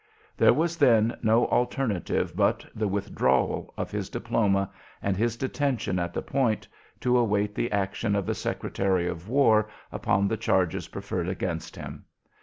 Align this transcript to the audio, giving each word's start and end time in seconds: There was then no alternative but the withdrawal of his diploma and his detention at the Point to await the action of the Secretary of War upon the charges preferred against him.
There 0.35 0.51
was 0.51 0.77
then 0.77 1.15
no 1.21 1.45
alternative 1.49 2.35
but 2.35 2.65
the 2.73 2.87
withdrawal 2.87 3.71
of 3.77 3.91
his 3.91 4.09
diploma 4.09 4.71
and 4.99 5.15
his 5.15 5.37
detention 5.37 5.99
at 5.99 6.11
the 6.11 6.23
Point 6.23 6.67
to 7.01 7.19
await 7.19 7.53
the 7.53 7.71
action 7.71 8.15
of 8.15 8.25
the 8.25 8.33
Secretary 8.33 9.07
of 9.07 9.29
War 9.29 9.69
upon 9.91 10.27
the 10.27 10.37
charges 10.37 10.87
preferred 10.87 11.29
against 11.29 11.75
him. 11.75 12.05